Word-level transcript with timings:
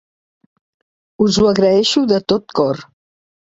Us 1.27 1.37
ho 1.37 1.45
agraeixo 1.53 2.05
de 2.15 2.21
tot 2.35 2.59
cor. 2.63 2.85